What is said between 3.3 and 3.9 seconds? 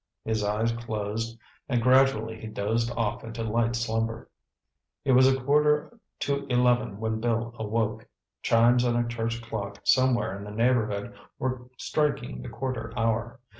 light